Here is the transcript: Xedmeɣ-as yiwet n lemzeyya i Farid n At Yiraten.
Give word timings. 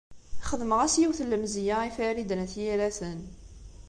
Xedmeɣ-as 0.49 0.95
yiwet 0.99 1.19
n 1.21 1.29
lemzeyya 1.31 1.77
i 1.89 1.91
Farid 1.95 2.31
n 2.33 2.43
At 2.45 2.53
Yiraten. 2.61 3.21